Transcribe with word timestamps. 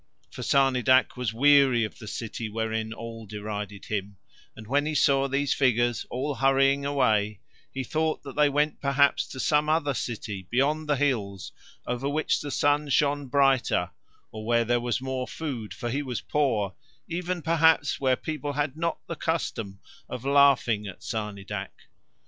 For 0.31 0.41
Sarnidac 0.41 1.15
was 1.15 1.31
weary 1.31 1.83
of 1.83 1.99
the 1.99 2.07
city 2.07 2.49
wherein 2.49 2.91
all 2.91 3.27
derided 3.27 3.85
him, 3.85 4.17
and 4.55 4.65
when 4.65 4.87
he 4.87 4.95
saw 4.95 5.27
these 5.27 5.53
figures 5.53 6.07
all 6.09 6.33
hurrying 6.33 6.83
away 6.87 7.39
he 7.71 7.83
thought 7.83 8.23
that 8.23 8.35
they 8.35 8.49
went 8.49 8.81
perhaps 8.81 9.27
to 9.27 9.39
some 9.39 9.69
other 9.69 9.93
city 9.93 10.47
beyond 10.49 10.89
the 10.89 10.95
hills 10.95 11.51
over 11.85 12.09
which 12.09 12.41
the 12.41 12.49
sun 12.49 12.89
shone 12.89 13.27
brighter, 13.27 13.91
or 14.31 14.43
where 14.43 14.65
there 14.65 14.81
was 14.81 15.01
more 15.01 15.27
food, 15.27 15.71
for 15.71 15.91
he 15.91 16.01
was 16.01 16.19
poor, 16.19 16.73
even 17.07 17.43
perhaps 17.43 17.99
where 17.99 18.15
people 18.15 18.53
had 18.53 18.75
not 18.75 19.05
the 19.05 19.15
custom 19.15 19.81
of 20.09 20.25
laughing 20.25 20.87
at 20.87 21.03
Sarnidac. 21.03 21.73